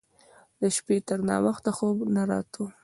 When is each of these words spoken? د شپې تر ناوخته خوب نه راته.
د 0.61 0.63
شپې 0.75 0.97
تر 1.07 1.19
ناوخته 1.29 1.71
خوب 1.77 1.97
نه 2.15 2.23
راته. 2.29 2.63